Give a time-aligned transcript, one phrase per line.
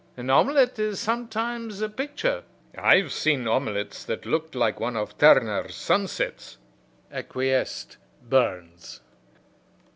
[0.17, 2.41] An omelette is sometimes a picture"
[2.75, 6.57] "I've seen omelettes that looked like one of Turner's sunsets,"
[7.11, 9.01] acquiesced Burns.